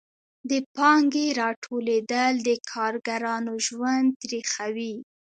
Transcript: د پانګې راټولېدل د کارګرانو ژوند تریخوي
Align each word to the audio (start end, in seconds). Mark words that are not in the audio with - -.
د 0.49 0.51
پانګې 0.75 1.27
راټولېدل 1.41 2.33
د 2.47 2.49
کارګرانو 2.71 3.53
ژوند 3.67 4.07
تریخوي 4.21 4.95